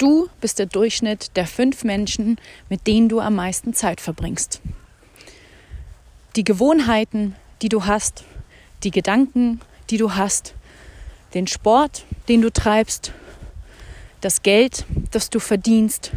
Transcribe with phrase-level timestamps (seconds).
[0.00, 2.38] Du bist der Durchschnitt der fünf Menschen,
[2.70, 4.62] mit denen du am meisten Zeit verbringst.
[6.36, 8.24] Die Gewohnheiten, die du hast,
[8.82, 9.60] die Gedanken,
[9.90, 10.54] die du hast,
[11.34, 13.12] den Sport, den du treibst,
[14.22, 16.12] das Geld, das du verdienst,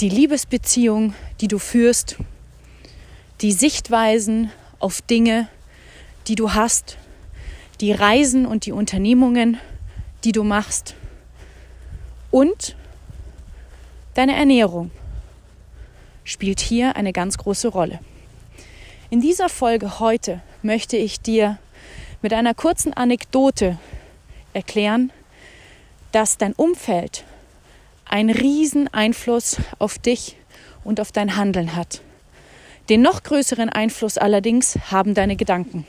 [0.00, 2.16] die Liebesbeziehung, die du führst,
[3.42, 5.46] die Sichtweisen auf Dinge,
[6.26, 6.98] die du hast,
[7.80, 9.60] die Reisen und die Unternehmungen,
[10.24, 10.96] die du machst
[12.32, 12.74] und
[14.14, 14.90] deine Ernährung
[16.24, 18.00] spielt hier eine ganz große Rolle.
[19.10, 21.58] In dieser Folge heute möchte ich dir
[22.22, 23.78] mit einer kurzen Anekdote
[24.54, 25.12] erklären,
[26.10, 27.24] dass dein Umfeld
[28.04, 30.36] einen riesen Einfluss auf dich
[30.84, 32.00] und auf dein Handeln hat.
[32.88, 35.86] Den noch größeren Einfluss allerdings haben deine Gedanken.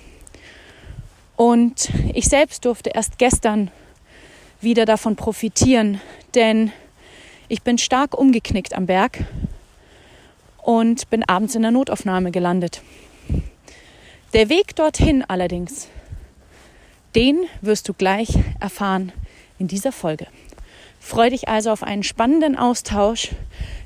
[1.36, 3.72] Und ich selbst durfte erst gestern
[4.62, 6.00] wieder davon profitieren,
[6.36, 6.72] denn
[7.48, 9.26] ich bin stark umgeknickt am Berg
[10.62, 12.82] und bin abends in der Notaufnahme gelandet.
[14.34, 15.88] Der Weg dorthin allerdings,
[17.16, 19.12] den wirst du gleich erfahren
[19.60, 20.28] in dieser Folge.
[21.00, 23.30] Freue dich also auf einen spannenden Austausch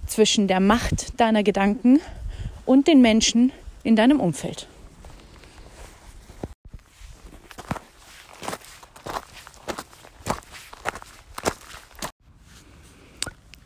[0.05, 1.99] zwischen der Macht deiner Gedanken
[2.65, 3.51] und den Menschen
[3.83, 4.67] in deinem Umfeld.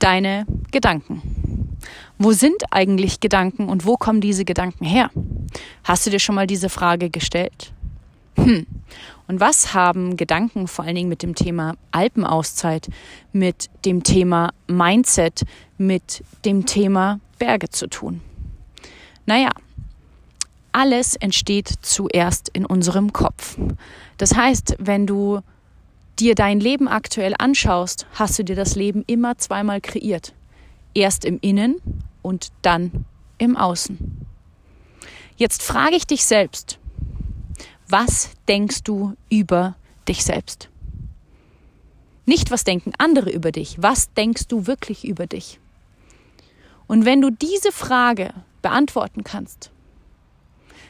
[0.02, 1.22] Deine Gedanken.
[2.18, 5.12] Wo sind eigentlich Gedanken und wo kommen diese Gedanken her?
[5.84, 7.72] Hast du dir schon mal diese Frage gestellt?
[8.36, 8.66] Hm.
[9.28, 12.90] Und was haben Gedanken vor allen Dingen mit dem Thema Alpenauszeit,
[13.32, 15.44] mit dem Thema Mindset,
[15.78, 18.22] mit dem Thema Berge zu tun?
[19.28, 19.52] Naja,
[20.72, 23.56] alles entsteht zuerst in unserem Kopf.
[24.18, 25.42] Das heißt, wenn du
[26.22, 30.34] dir dein Leben aktuell anschaust, hast du dir das Leben immer zweimal kreiert.
[30.94, 31.82] Erst im Innen
[32.22, 33.06] und dann
[33.40, 33.98] im Außen.
[35.36, 36.78] Jetzt frage ich dich selbst,
[37.88, 39.76] was denkst du über
[40.08, 40.70] dich selbst?
[42.28, 45.60] Nicht, was denken andere über dich, was denkst du wirklich über dich?
[46.86, 48.32] Und wenn du diese Frage
[48.62, 49.72] beantworten kannst,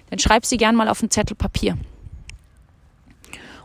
[0.10, 1.78] dann schreib sie gern mal auf einen Zettel Papier.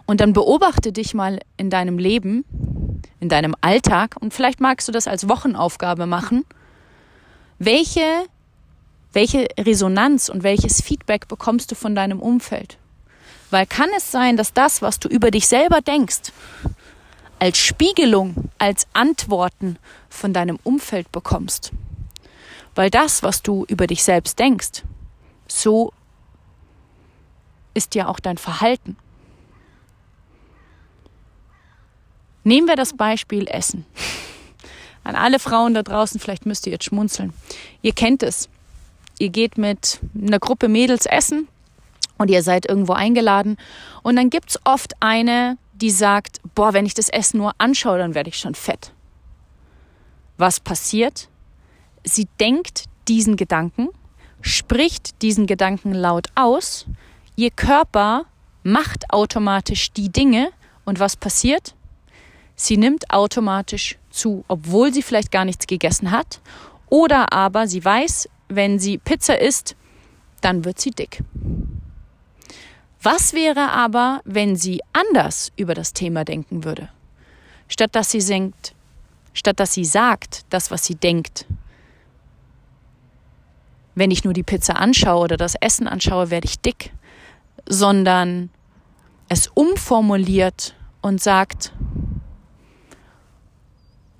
[0.06, 2.44] Und dann beobachte dich mal in deinem Leben,
[3.20, 6.44] in deinem Alltag und vielleicht magst du das als Wochenaufgabe machen.
[7.58, 8.26] Welche,
[9.12, 12.78] welche Resonanz und welches Feedback bekommst du von deinem Umfeld?
[13.50, 16.32] Weil kann es sein, dass das, was du über dich selber denkst,
[17.38, 19.78] als Spiegelung, als Antworten
[20.08, 21.72] von deinem Umfeld bekommst?
[22.74, 24.82] Weil das, was du über dich selbst denkst,
[25.48, 25.92] so
[27.74, 28.96] ist ja auch dein Verhalten.
[32.46, 33.84] Nehmen wir das Beispiel Essen.
[35.02, 37.32] An alle Frauen da draußen, vielleicht müsst ihr jetzt schmunzeln.
[37.82, 38.48] Ihr kennt es.
[39.18, 41.48] Ihr geht mit einer Gruppe Mädels essen
[42.18, 43.56] und ihr seid irgendwo eingeladen.
[44.04, 47.98] Und dann gibt es oft eine, die sagt, boah, wenn ich das Essen nur anschaue,
[47.98, 48.92] dann werde ich schon fett.
[50.38, 51.28] Was passiert?
[52.04, 53.88] Sie denkt diesen Gedanken,
[54.40, 56.86] spricht diesen Gedanken laut aus,
[57.34, 58.26] ihr Körper
[58.62, 60.50] macht automatisch die Dinge
[60.84, 61.74] und was passiert?
[62.56, 66.40] Sie nimmt automatisch zu, obwohl sie vielleicht gar nichts gegessen hat
[66.88, 69.76] oder aber sie weiß, wenn sie Pizza isst,
[70.40, 71.22] dann wird sie dick.
[73.02, 76.88] Was wäre aber, wenn sie anders über das Thema denken würde?
[77.68, 78.74] Statt dass sie denkt,
[79.34, 81.46] statt dass sie sagt, das, was sie denkt.
[83.94, 86.92] Wenn ich nur die Pizza anschaue oder das Essen anschaue, werde ich dick,
[87.68, 88.50] sondern
[89.28, 91.72] es umformuliert und sagt,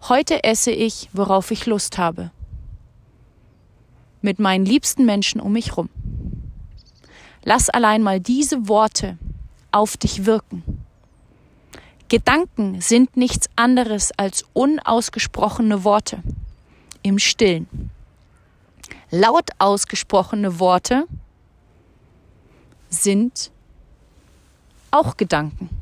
[0.08, 2.30] heute esse ich, worauf ich Lust habe.
[4.22, 5.88] Mit meinen liebsten Menschen um mich rum.
[7.44, 9.18] Lass allein mal diese Worte
[9.70, 10.84] auf dich wirken.
[12.08, 16.22] Gedanken sind nichts anderes als unausgesprochene Worte
[17.02, 17.90] im Stillen.
[19.10, 21.06] Laut ausgesprochene Worte
[22.90, 23.50] sind
[24.90, 25.75] auch Gedanken.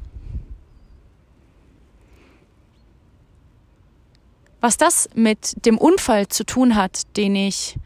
[4.64, 7.76] Was das mit dem Unfall zu tun hat, den ich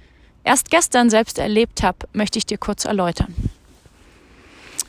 [0.44, 3.34] erst gestern selbst erlebt habe, möchte ich dir kurz erläutern.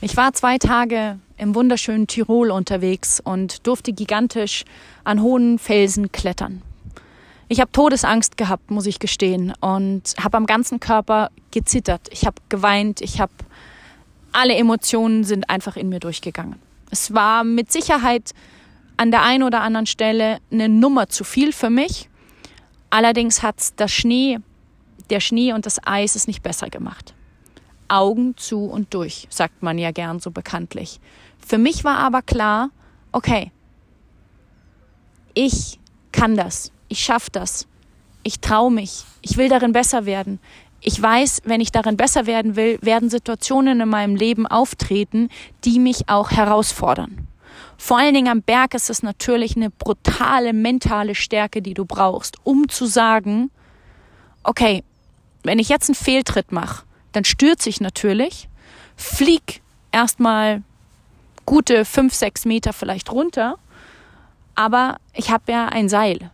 [0.00, 4.64] Ich war zwei Tage im wunderschönen Tirol unterwegs und durfte gigantisch
[5.02, 6.62] an hohen Felsen klettern.
[7.48, 12.06] Ich habe Todesangst gehabt, muss ich gestehen, und habe am ganzen Körper gezittert.
[12.12, 13.32] Ich habe geweint, ich habe
[14.30, 16.54] alle Emotionen sind einfach in mir durchgegangen.
[16.92, 18.32] Es war mit Sicherheit
[19.00, 22.10] an der einen oder anderen Stelle eine Nummer zu viel für mich.
[22.90, 24.40] Allerdings hat das Schnee,
[25.08, 27.14] der Schnee und das Eis es nicht besser gemacht.
[27.88, 31.00] Augen zu und durch, sagt man ja gern so bekanntlich.
[31.38, 32.68] Für mich war aber klar,
[33.10, 33.52] okay,
[35.32, 35.80] ich
[36.12, 37.66] kann das, ich schaffe das,
[38.22, 40.40] ich traue mich, ich will darin besser werden.
[40.82, 45.30] Ich weiß, wenn ich darin besser werden will, werden Situationen in meinem Leben auftreten,
[45.64, 47.29] die mich auch herausfordern.
[47.82, 52.36] Vor allen Dingen am Berg ist es natürlich eine brutale mentale Stärke, die du brauchst,
[52.44, 53.50] um zu sagen,
[54.44, 54.84] okay,
[55.44, 58.50] wenn ich jetzt einen Fehltritt mache, dann stürze ich natürlich,
[58.96, 59.62] flieg
[59.92, 60.62] erstmal
[61.46, 63.56] gute fünf, sechs Meter vielleicht runter,
[64.54, 66.30] aber ich habe ja ein Seil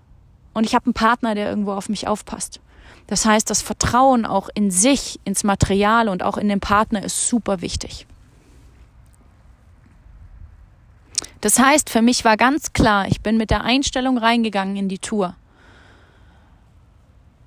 [0.52, 2.60] und ich habe einen Partner, der irgendwo auf mich aufpasst.
[3.06, 7.28] Das heißt, das Vertrauen auch in sich, ins Material und auch in den Partner ist
[7.28, 8.04] super wichtig.
[11.41, 14.99] Das heißt, für mich war ganz klar, ich bin mit der Einstellung reingegangen in die
[14.99, 15.37] Tour.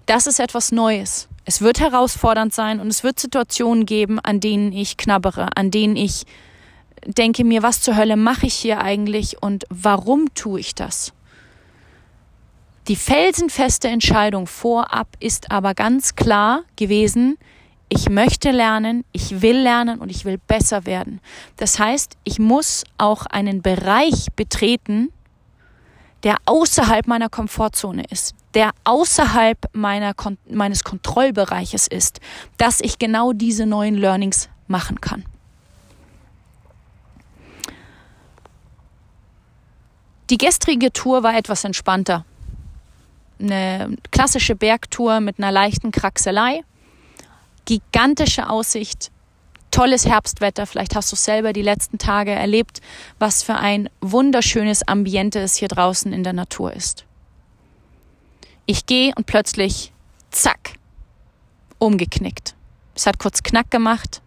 [0.05, 1.27] Das ist etwas Neues.
[1.45, 5.95] Es wird herausfordernd sein und es wird Situationen geben, an denen ich knabbere, an denen
[5.95, 6.25] ich
[7.05, 11.13] denke mir, was zur Hölle mache ich hier eigentlich und warum tue ich das?
[12.87, 17.37] Die felsenfeste Entscheidung vorab ist aber ganz klar gewesen,
[17.89, 21.19] ich möchte lernen, ich will lernen und ich will besser werden.
[21.57, 25.09] Das heißt, ich muss auch einen Bereich betreten,
[26.23, 30.13] der außerhalb meiner Komfortzone ist, der außerhalb meiner,
[30.49, 32.19] meines Kontrollbereiches ist,
[32.57, 35.25] dass ich genau diese neuen Learnings machen kann.
[40.29, 42.23] Die gestrige Tour war etwas entspannter
[43.39, 46.61] eine klassische Bergtour mit einer leichten Kraxelei.
[47.69, 49.11] Gigantische Aussicht,
[49.69, 50.65] tolles Herbstwetter.
[50.65, 52.81] Vielleicht hast du selber die letzten Tage erlebt,
[53.19, 57.05] was für ein wunderschönes Ambiente es hier draußen in der Natur ist.
[58.65, 59.93] Ich gehe und plötzlich,
[60.31, 60.79] zack,
[61.77, 62.55] umgeknickt.
[62.95, 64.23] Es hat kurz Knack gemacht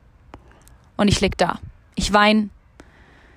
[0.97, 1.59] und ich lieg da.
[1.97, 2.49] Ich weine.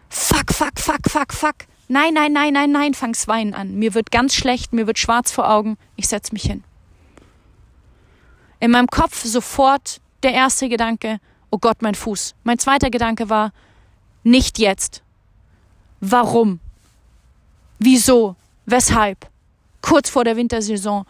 [0.09, 1.55] Fuck, fuck, fuck, fuck, fuck.
[1.87, 3.73] Nein, nein, nein, nein, nein, fang's weinen an.
[3.73, 5.79] Mir wird ganz schlecht, mir wird schwarz vor Augen.
[5.95, 6.63] Ich setz mich hin.
[8.59, 11.19] In meinem Kopf sofort der erste Gedanke,
[11.51, 12.35] oh Gott, mein Fuß.
[12.43, 13.51] Mein zweiter Gedanke war,
[14.23, 15.03] nicht jetzt.
[15.99, 16.59] Warum?
[17.79, 18.35] Wieso?
[18.65, 19.29] Weshalb?
[19.81, 21.05] Kurz vor der Wintersaison.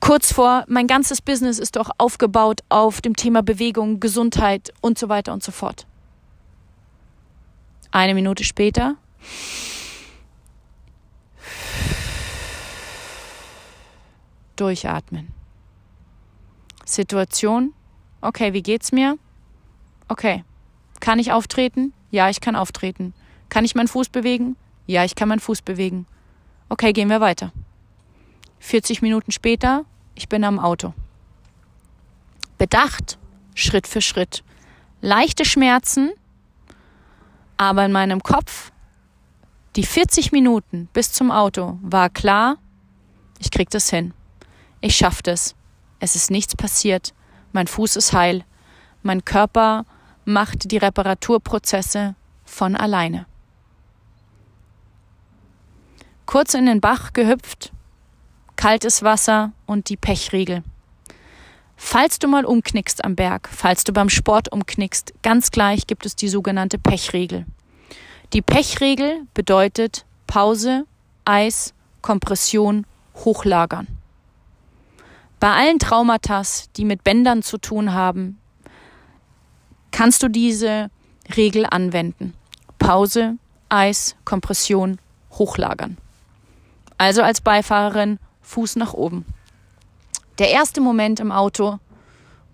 [0.00, 5.08] Kurz vor, mein ganzes Business ist doch aufgebaut auf dem Thema Bewegung, Gesundheit und so
[5.08, 5.86] weiter und so fort.
[7.90, 8.96] Eine Minute später
[14.56, 15.43] Durchatmen.
[16.84, 17.72] Situation.
[18.20, 19.18] Okay, wie geht's mir?
[20.08, 20.44] Okay.
[21.00, 21.92] Kann ich auftreten?
[22.10, 23.12] Ja, ich kann auftreten.
[23.48, 24.56] Kann ich meinen Fuß bewegen?
[24.86, 26.06] Ja, ich kann meinen Fuß bewegen.
[26.68, 27.52] Okay, gehen wir weiter.
[28.60, 29.84] 40 Minuten später,
[30.14, 30.94] ich bin am Auto.
[32.56, 33.18] Bedacht,
[33.54, 34.42] Schritt für Schritt.
[35.00, 36.12] Leichte Schmerzen,
[37.56, 38.72] aber in meinem Kopf,
[39.76, 42.56] die 40 Minuten bis zum Auto, war klar,
[43.38, 44.14] ich krieg das hin.
[44.80, 45.54] Ich schaffe das.
[46.00, 47.14] Es ist nichts passiert.
[47.52, 48.44] Mein Fuß ist heil.
[49.02, 49.84] Mein Körper
[50.24, 52.14] macht die Reparaturprozesse
[52.44, 53.26] von alleine.
[56.26, 57.72] Kurz in den Bach gehüpft,
[58.56, 60.62] kaltes Wasser und die Pechriegel.
[61.76, 66.16] Falls du mal umknickst am Berg, falls du beim Sport umknickst, ganz gleich gibt es
[66.16, 67.44] die sogenannte Pechregel.
[68.32, 70.86] Die Pechregel bedeutet Pause,
[71.24, 72.86] Eis, Kompression,
[73.16, 73.86] Hochlagern.
[75.44, 76.40] Bei allen Traumata,
[76.74, 78.40] die mit Bändern zu tun haben,
[79.90, 80.90] kannst du diese
[81.36, 82.32] Regel anwenden.
[82.78, 83.36] Pause,
[83.68, 84.98] Eis, Kompression,
[85.32, 85.98] hochlagern.
[86.96, 89.26] Also als Beifahrerin Fuß nach oben.
[90.38, 91.78] Der erste Moment im Auto,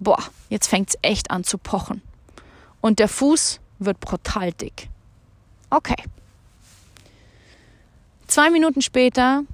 [0.01, 2.03] boah, jetzt fängt's echt an zu pochen.
[2.81, 4.89] Und der Fuß wird brutal dick.
[5.71, 6.03] Okay.
[8.27, 9.45] Zwei Minuten später,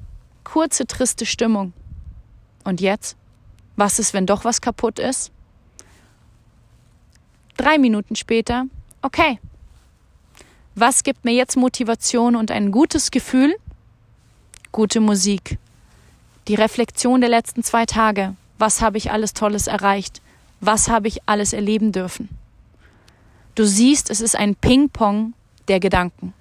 [0.43, 1.75] kurze triste Stimmung.
[2.65, 3.19] Und jetzt?
[3.77, 5.31] Was ist, wenn doch was kaputt ist?
[7.57, 8.65] Drei Minuten später,
[9.03, 9.39] okay.
[10.75, 13.57] Was gibt mir jetzt Motivation und ein gutes Gefühl?
[14.73, 15.59] Gute Musik.
[16.49, 18.35] Die Reflexion der letzten zwei Tage.
[18.59, 20.21] Was habe ich alles Tolles erreicht?
[20.61, 22.29] Was habe ich alles erleben dürfen?
[23.55, 25.33] Du siehst, es ist ein Ping-Pong
[25.69, 26.35] der Gedanken.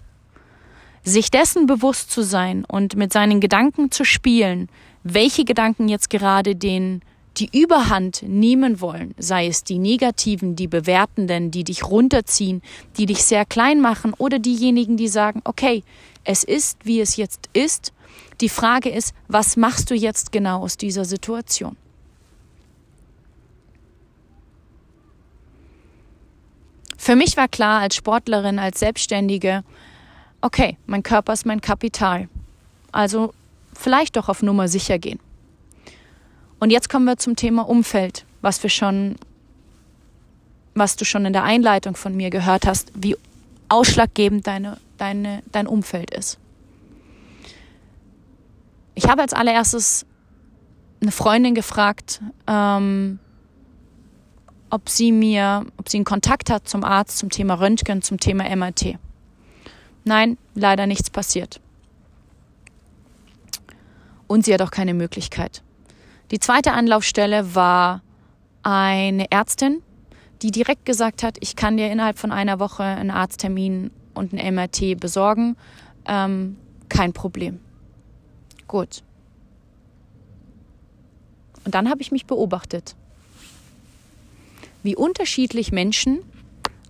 [1.04, 4.70] Sich dessen bewusst zu sein und mit seinen Gedanken zu spielen,
[5.04, 7.02] welche Gedanken jetzt gerade den
[7.38, 12.62] die Überhand nehmen wollen, sei es die negativen, die bewertenden, die dich runterziehen,
[12.98, 15.84] die dich sehr klein machen oder diejenigen, die sagen, okay,
[16.26, 17.94] Es ist, wie es jetzt ist.
[18.42, 21.78] Die Frage ist, was machst du jetzt genau aus dieser Situation?
[26.98, 29.64] Für mich war klar als Sportlerin, als Selbstständige,
[30.42, 32.28] okay, mein Körper ist mein Kapital.
[32.92, 33.34] Also
[33.74, 35.20] vielleicht doch auf Nummer sicher gehen.
[36.60, 39.18] Und jetzt kommen wir zum Thema Umfeld, was wir schon,
[40.74, 43.18] was du schon in der Einleitung von mir gehört hast, wie
[43.70, 46.38] ausschlaggebend deine, deine, dein Umfeld ist.
[48.94, 50.06] Ich habe als allererstes
[51.02, 53.20] eine Freundin gefragt, ähm,
[54.70, 58.44] ob sie mir, ob sie einen Kontakt hat zum Arzt zum Thema Röntgen, zum Thema
[58.56, 58.98] MRT.
[60.06, 61.60] Nein, leider nichts passiert.
[64.28, 65.62] Und sie hat auch keine Möglichkeit.
[66.32, 68.02] Die zweite Anlaufstelle war
[68.64, 69.82] eine Ärztin,
[70.42, 74.56] die direkt gesagt hat, ich kann dir innerhalb von einer Woche einen Arzttermin und ein
[74.56, 75.56] MRT besorgen.
[76.06, 76.58] Ähm,
[76.90, 77.60] kein Problem.
[78.68, 79.04] Gut.
[81.64, 82.96] Und dann habe ich mich beobachtet,
[84.84, 86.20] wie unterschiedlich Menschen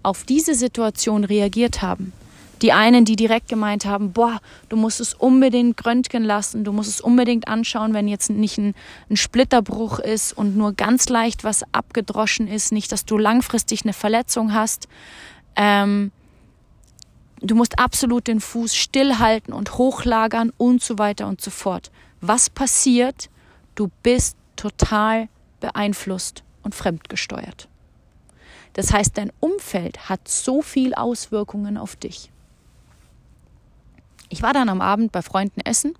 [0.04, 2.14] auf diese Situation reagiert haben.
[2.62, 6.90] Die einen, die direkt gemeint haben, boah, du musst es unbedingt röntgen lassen, du musst
[6.90, 8.74] es unbedingt anschauen, wenn jetzt nicht ein,
[9.10, 13.94] ein Splitterbruch ist und nur ganz leicht was abgedroschen ist, nicht, dass du langfristig eine
[13.94, 14.88] Verletzung hast.
[15.56, 16.12] Ähm,
[17.42, 21.92] du musst absolut den Fuß stillhalten und hochlagern und so weiter und so fort.
[22.22, 23.30] Was passiert?
[23.76, 25.28] Du bist total
[25.60, 27.68] beeinflusst und fremdgesteuert.
[28.74, 32.30] Das heißt, dein Umfeld hat so viel Auswirkungen auf dich.
[34.30, 35.94] Ich war dann am Abend bei Freunden essen,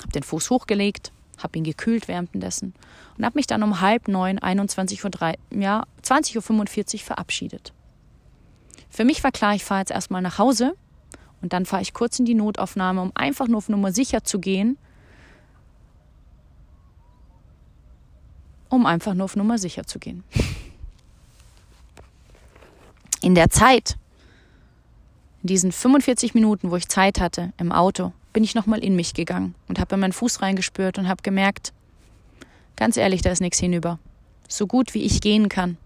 [0.00, 2.74] habe den Fuß hochgelegt, habe ihn gekühlt währenddessen
[3.16, 5.10] und habe mich dann um halb neun, 21 Uhr,
[5.50, 7.72] ja, 20.45 Uhr verabschiedet.
[8.88, 10.74] Für mich war klar, ich fahre jetzt erstmal nach Hause
[11.42, 14.40] und dann fahre ich kurz in die Notaufnahme, um einfach nur auf Nummer sicher zu
[14.40, 14.76] gehen,
[18.68, 20.24] um einfach nur auf Nummer sicher zu gehen.
[23.22, 23.96] In der Zeit
[25.42, 29.14] in diesen 45 Minuten, wo ich Zeit hatte im Auto, bin ich nochmal in mich
[29.14, 31.72] gegangen und habe in meinen Fuß reingespürt und habe gemerkt,
[32.76, 33.98] ganz ehrlich, da ist nichts hinüber.
[34.48, 35.76] So gut wie ich gehen kann,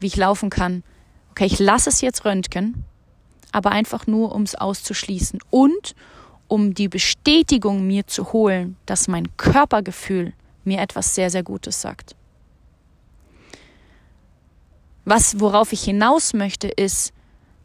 [0.00, 0.82] wie ich laufen kann.
[1.30, 2.84] Okay, ich lasse es jetzt röntgen,
[3.52, 5.94] aber einfach nur, um es auszuschließen und
[6.48, 10.32] um die Bestätigung mir zu holen, dass mein Körpergefühl
[10.64, 12.16] mir etwas sehr, sehr Gutes sagt.
[15.04, 17.12] Was, worauf ich hinaus möchte, ist,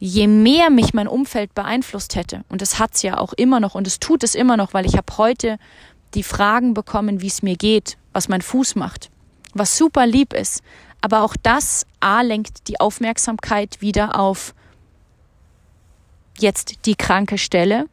[0.03, 3.88] je mehr mich mein Umfeld beeinflusst hätte, und es hat's ja auch immer noch und
[3.88, 5.57] es tut es immer noch, weil ich habe heute
[6.13, 9.10] die Fragen bekommen, wie es mir geht, was mein Fuß macht,
[9.53, 10.62] was super lieb ist.
[11.00, 14.53] Aber auch das A lenkt die Aufmerksamkeit wieder auf
[16.38, 17.86] jetzt die kranke Stelle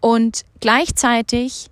[0.00, 1.70] und gleichzeitig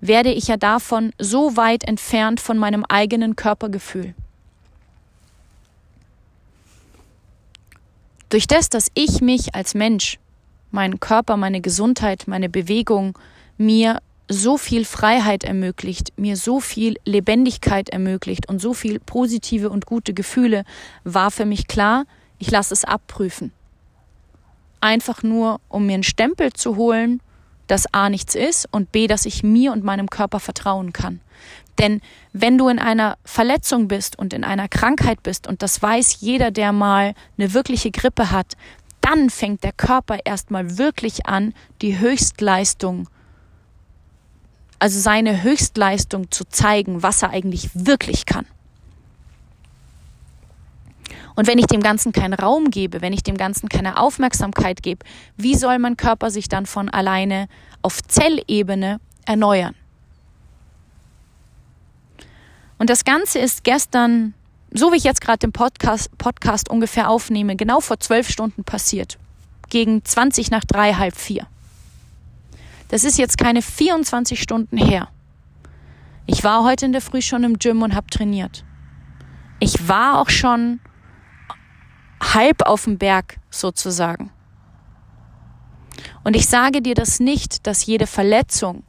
[0.00, 4.14] werde ich ja davon so weit entfernt von meinem eigenen Körpergefühl.
[8.28, 10.18] Durch das, dass ich mich als Mensch,
[10.70, 13.16] meinen Körper, meine Gesundheit, meine Bewegung
[13.56, 19.86] mir so viel Freiheit ermöglicht, mir so viel Lebendigkeit ermöglicht und so viel positive und
[19.86, 20.64] gute Gefühle,
[21.04, 22.04] war für mich klar,
[22.38, 23.52] ich lasse es abprüfen.
[24.80, 27.20] Einfach nur, um mir einen Stempel zu holen,
[27.66, 31.20] dass A nichts ist und B, dass ich mir und meinem Körper vertrauen kann.
[31.78, 32.00] Denn
[32.32, 36.50] wenn du in einer Verletzung bist und in einer Krankheit bist, und das weiß jeder,
[36.50, 38.54] der mal eine wirkliche Grippe hat,
[39.00, 43.08] dann fängt der Körper erstmal wirklich an, die Höchstleistung,
[44.78, 48.46] also seine Höchstleistung zu zeigen, was er eigentlich wirklich kann.
[51.36, 55.04] Und wenn ich dem Ganzen keinen Raum gebe, wenn ich dem Ganzen keine Aufmerksamkeit gebe,
[55.36, 57.48] wie soll mein Körper sich dann von alleine
[57.82, 59.74] auf Zellebene erneuern?
[62.78, 64.34] Und das Ganze ist gestern,
[64.70, 69.18] so wie ich jetzt gerade den Podcast, Podcast ungefähr aufnehme, genau vor zwölf Stunden passiert.
[69.68, 71.46] Gegen 20 nach drei, halb vier.
[72.88, 75.08] Das ist jetzt keine 24 Stunden her.
[76.26, 78.64] Ich war heute in der Früh schon im Gym und habe trainiert.
[79.58, 80.80] Ich war auch schon
[82.20, 84.30] halb auf dem Berg sozusagen.
[86.24, 88.84] Und ich sage dir das nicht, dass jede Verletzung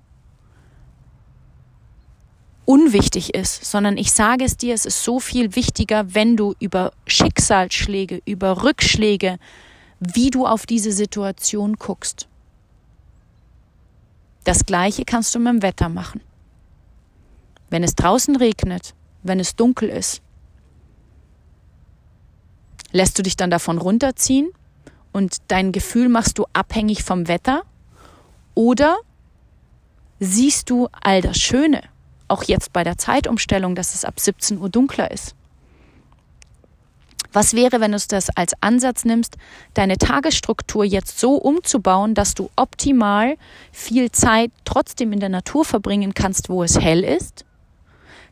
[2.66, 6.92] unwichtig ist, sondern ich sage es dir, es ist so viel wichtiger, wenn du über
[7.06, 9.40] Schicksalsschläge, über Rückschläge,
[10.00, 12.28] wie du auf diese Situation guckst.
[14.44, 16.22] Das gleiche kannst du mit dem Wetter machen.
[17.70, 20.22] Wenn es draußen regnet, wenn es dunkel ist,
[22.92, 24.50] lässt du dich dann davon runterziehen
[25.12, 27.64] und dein Gefühl machst du abhängig vom Wetter?
[28.54, 28.98] Oder
[30.20, 31.82] siehst du all das Schöne?
[32.28, 35.36] Auch jetzt bei der Zeitumstellung, dass es ab 17 Uhr dunkler ist.
[37.34, 39.36] Was wäre, wenn du das als Ansatz nimmst,
[39.74, 43.38] deine Tagesstruktur jetzt so umzubauen, dass du optimal
[43.72, 47.46] viel Zeit trotzdem in der Natur verbringen kannst, wo es hell ist?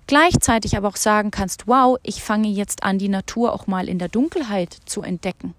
[0.07, 3.97] Gleichzeitig aber auch sagen kannst, wow, ich fange jetzt an, die Natur auch mal in
[3.97, 5.55] der Dunkelheit zu entdecken.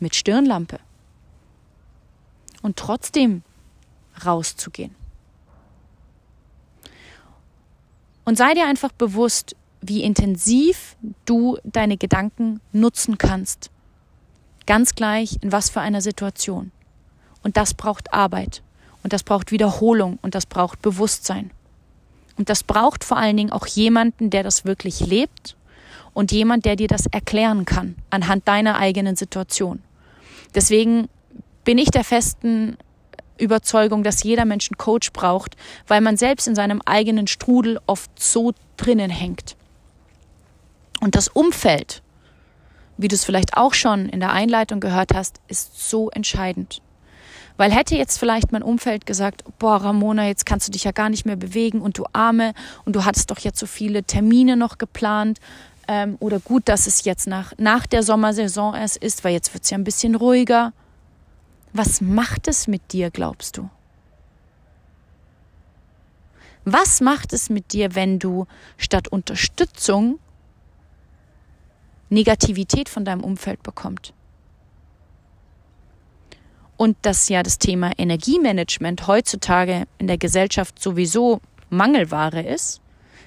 [0.00, 0.80] Mit Stirnlampe.
[2.62, 3.42] Und trotzdem
[4.24, 4.94] rauszugehen.
[8.24, 13.70] Und sei dir einfach bewusst, wie intensiv du deine Gedanken nutzen kannst.
[14.64, 16.70] Ganz gleich in was für einer Situation.
[17.42, 18.62] Und das braucht Arbeit.
[19.02, 20.18] Und das braucht Wiederholung.
[20.22, 21.50] Und das braucht Bewusstsein.
[22.38, 25.56] Und das braucht vor allen Dingen auch jemanden, der das wirklich lebt
[26.14, 29.82] und jemand, der dir das erklären kann anhand deiner eigenen Situation.
[30.54, 31.08] Deswegen
[31.64, 32.76] bin ich der festen
[33.38, 38.10] Überzeugung, dass jeder Mensch einen Coach braucht, weil man selbst in seinem eigenen Strudel oft
[38.20, 39.56] so drinnen hängt.
[41.00, 42.02] Und das Umfeld,
[42.96, 46.80] wie du es vielleicht auch schon in der Einleitung gehört hast, ist so entscheidend.
[47.62, 51.08] Weil hätte jetzt vielleicht mein Umfeld gesagt, boah, Ramona, jetzt kannst du dich ja gar
[51.08, 52.54] nicht mehr bewegen und du Arme
[52.84, 55.38] und du hattest doch jetzt so viele Termine noch geplant.
[55.86, 59.62] Ähm, oder gut, dass es jetzt nach, nach der Sommersaison erst ist, weil jetzt wird
[59.62, 60.72] es ja ein bisschen ruhiger.
[61.72, 63.70] Was macht es mit dir, glaubst du?
[66.64, 70.18] Was macht es mit dir, wenn du statt Unterstützung
[72.10, 74.14] Negativität von deinem Umfeld bekommt.
[76.82, 82.80] Und dass ja das Thema Energiemanagement heutzutage in der Gesellschaft sowieso Mangelware ist,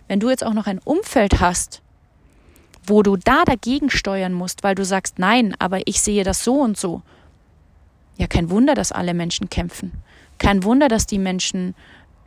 [0.09, 1.81] wenn du jetzt auch noch ein Umfeld hast,
[2.85, 6.55] wo du da dagegen steuern musst, weil du sagst, nein, aber ich sehe das so
[6.55, 7.01] und so.
[8.17, 9.93] Ja, kein Wunder, dass alle Menschen kämpfen.
[10.37, 11.75] Kein Wunder, dass die Menschen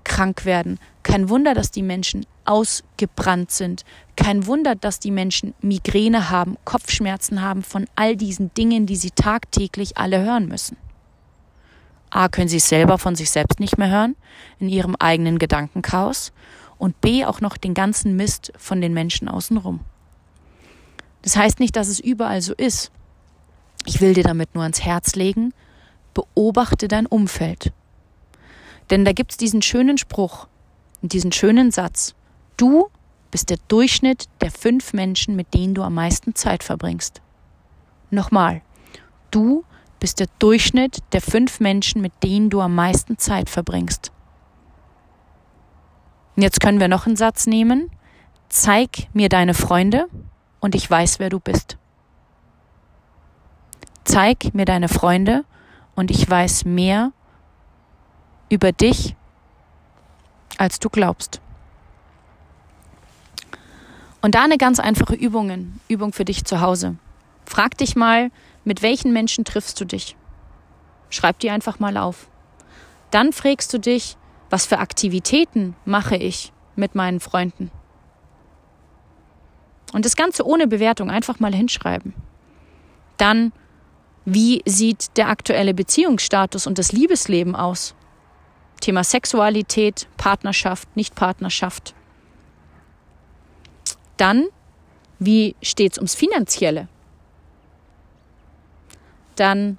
[0.04, 0.78] krank werden.
[1.02, 3.84] Kein Wunder, dass die Menschen ausgebrannt sind.
[4.16, 9.10] Kein Wunder, dass die Menschen Migräne haben, Kopfschmerzen haben von all diesen Dingen, die sie
[9.10, 10.78] tagtäglich alle hören müssen.
[12.10, 14.16] A, können sie es selber von sich selbst nicht mehr hören,
[14.58, 16.32] in ihrem eigenen Gedankenchaos,
[16.78, 19.80] und B, auch noch den ganzen Mist von den Menschen außenrum.
[21.22, 22.92] Das heißt nicht, dass es überall so ist.
[23.84, 25.52] Ich will dir damit nur ans Herz legen,
[26.14, 27.72] beobachte dein Umfeld.
[28.90, 30.46] Denn da gibt's diesen schönen Spruch
[31.02, 32.14] und diesen schönen Satz.
[32.56, 32.88] Du
[33.30, 37.20] bist der Durchschnitt der fünf Menschen, mit denen du am meisten Zeit verbringst.
[38.10, 38.62] Nochmal.
[39.30, 39.64] Du
[40.00, 44.12] bist der Durchschnitt der fünf Menschen, mit denen du am meisten Zeit verbringst.
[46.36, 47.90] Und jetzt können wir noch einen Satz nehmen.
[48.48, 50.06] Zeig mir deine Freunde
[50.60, 51.76] und ich weiß, wer du bist.
[54.04, 55.44] Zeig mir deine Freunde
[55.94, 57.12] und ich weiß mehr
[58.48, 59.16] über dich,
[60.56, 61.40] als du glaubst.
[64.20, 66.96] Und da eine ganz einfache Übung, Übung für dich zu Hause.
[67.44, 68.30] Frag dich mal,
[68.68, 70.14] mit welchen Menschen triffst du dich?
[71.08, 72.28] Schreib die einfach mal auf.
[73.10, 74.18] Dann fragst du dich,
[74.50, 77.70] was für Aktivitäten mache ich mit meinen Freunden?
[79.94, 82.12] Und das Ganze ohne Bewertung einfach mal hinschreiben.
[83.16, 83.52] Dann,
[84.26, 87.94] wie sieht der aktuelle Beziehungsstatus und das Liebesleben aus?
[88.82, 91.94] Thema Sexualität, Partnerschaft, Nichtpartnerschaft.
[94.18, 94.44] Dann,
[95.18, 96.88] wie steht es ums Finanzielle?
[99.38, 99.78] Dann,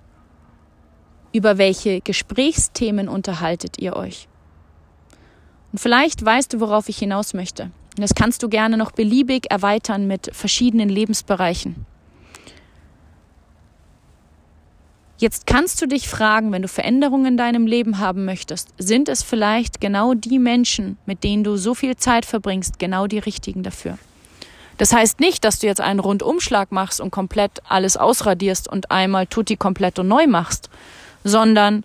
[1.34, 4.28] über welche Gesprächsthemen unterhaltet ihr euch?
[5.72, 7.63] Und vielleicht weißt du, worauf ich hinaus möchte.
[7.63, 11.86] Und das kannst du gerne noch beliebig erweitern mit verschiedenen Lebensbereichen.
[15.17, 19.22] Jetzt kannst du dich fragen, wenn du Veränderungen in deinem Leben haben möchtest, sind es
[19.22, 23.98] vielleicht genau die Menschen, mit denen du so viel Zeit verbringst, genau die richtigen dafür?
[24.80, 29.28] Das heißt nicht, dass du jetzt einen Rundumschlag machst und komplett alles ausradierst und einmal
[29.28, 30.70] tutti komplett und neu machst,
[31.26, 31.84] sondern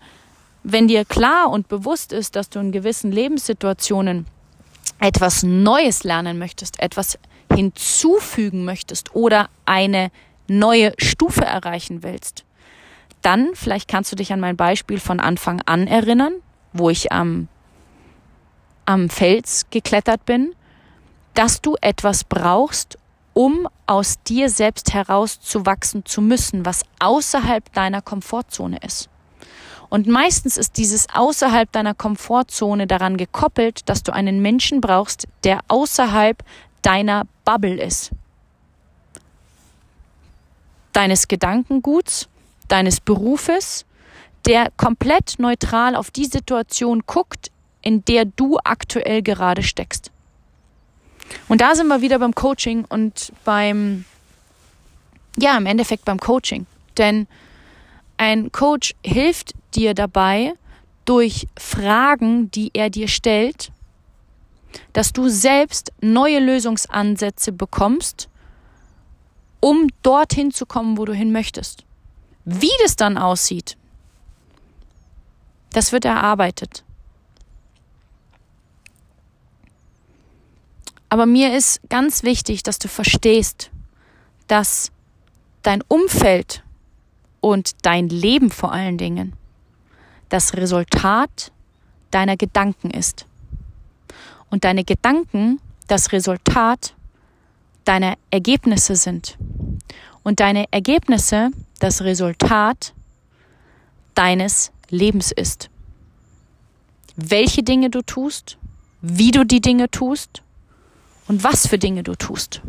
[0.63, 4.27] wenn dir klar und bewusst ist, dass du in gewissen Lebenssituationen
[5.01, 7.19] etwas Neues lernen möchtest, etwas
[7.53, 10.13] hinzufügen möchtest oder eine
[10.47, 12.45] neue Stufe erreichen willst,
[13.23, 16.35] dann, vielleicht kannst du dich an mein Beispiel von Anfang an erinnern,
[16.73, 17.49] wo ich am,
[18.85, 20.55] am Fels geklettert bin,
[21.35, 22.99] dass du etwas brauchst,
[23.35, 29.09] um aus dir selbst herauszuwachsen zu müssen, was außerhalb deiner Komfortzone ist.
[29.91, 35.61] Und meistens ist dieses außerhalb deiner Komfortzone daran gekoppelt, dass du einen Menschen brauchst, der
[35.69, 36.43] außerhalb
[36.83, 38.11] deiner Bubble ist.
[40.93, 42.29] Deines Gedankenguts,
[42.69, 43.85] deines Berufes,
[44.47, 47.51] der komplett neutral auf die Situation guckt,
[47.83, 50.11] in der du aktuell gerade steckst.
[51.49, 54.05] Und da sind wir wieder beim Coaching und beim,
[55.39, 56.67] ja, im Endeffekt beim Coaching.
[56.97, 57.27] Denn
[58.17, 60.55] ein Coach hilft dir dabei,
[61.05, 63.71] durch Fragen, die er dir stellt,
[64.93, 68.29] dass du selbst neue Lösungsansätze bekommst,
[69.61, 71.85] um dorthin zu kommen, wo du hin möchtest.
[72.45, 73.77] Wie das dann aussieht,
[75.73, 76.85] das wird erarbeitet.
[81.15, 83.71] Aber mir ist ganz wichtig, dass du verstehst,
[84.49, 84.91] dass
[85.63, 86.65] dein Umfeld
[87.41, 89.35] und dein Leben vor allen Dingen
[90.29, 91.53] das Resultat
[92.11, 93.27] deiner Gedanken ist.
[94.51, 96.97] Und deine Gedanken das Resultat
[97.85, 99.39] deiner Ergebnisse sind.
[100.25, 102.93] Und deine Ergebnisse das Resultat
[104.17, 105.71] deines Lebens ist.
[107.15, 108.59] Welche Dinge du tust,
[109.01, 110.43] wie du die Dinge tust
[111.29, 112.61] und was für Dinge du tust.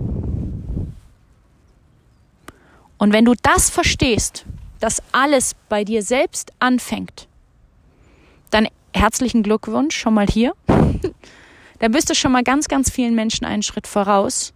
[2.97, 4.45] Und wenn du das verstehst,
[4.79, 7.27] dass alles bei dir selbst anfängt,
[8.51, 10.53] dann herzlichen Glückwunsch schon mal hier.
[11.79, 14.53] dann bist du schon mal ganz, ganz vielen Menschen einen Schritt voraus.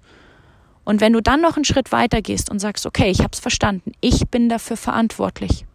[0.86, 3.40] Und wenn du dann noch einen Schritt weiter gehst und sagst, okay, ich habe es
[3.40, 5.66] verstanden, ich bin dafür verantwortlich.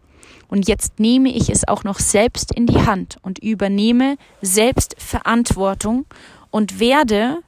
[0.49, 6.07] Und jetzt nehme ich es auch noch selbst in die Hand und übernehme selbst Verantwortung
[6.51, 7.39] und werde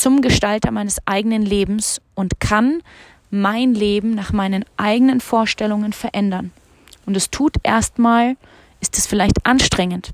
[0.00, 2.82] zum Gestalter meines eigenen Lebens und kann
[3.30, 6.52] mein Leben nach meinen eigenen Vorstellungen verändern.
[7.06, 8.36] Und es tut erstmal,
[8.80, 10.12] ist es vielleicht anstrengend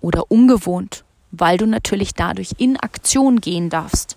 [0.00, 4.16] oder ungewohnt, weil du natürlich dadurch in Aktion gehen darfst.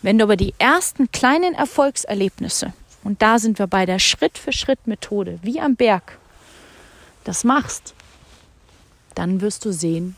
[0.00, 2.72] Wenn du aber die ersten kleinen Erfolgserlebnisse,
[3.04, 6.18] und da sind wir bei der Schritt-für-Schritt-Methode, wie am Berg,
[7.24, 7.94] das machst,
[9.14, 10.16] dann wirst du sehen,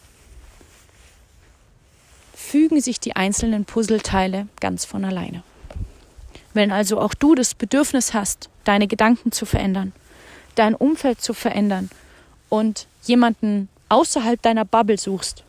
[2.49, 5.43] fügen sich die einzelnen Puzzleteile ganz von alleine.
[6.55, 9.93] Wenn also auch du das Bedürfnis hast, deine Gedanken zu verändern,
[10.55, 11.91] dein Umfeld zu verändern
[12.49, 15.45] und jemanden außerhalb deiner Bubble suchst,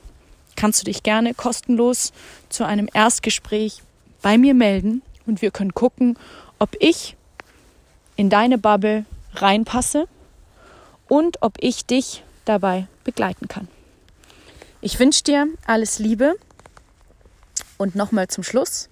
[0.58, 2.12] kannst du dich gerne kostenlos
[2.50, 3.82] zu einem Erstgespräch
[4.22, 6.18] bei mir melden und wir können gucken,
[6.60, 7.16] ob ich
[8.18, 10.10] in deine Bubble reinpasse
[11.08, 13.70] und ob ich dich dabei begleiten kann.
[14.82, 16.36] Ich wünsche dir alles Liebe
[17.80, 18.90] und nochmal zum Schluss,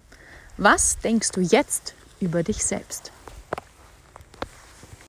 [0.57, 3.11] was denkst du jetzt über dich selbst?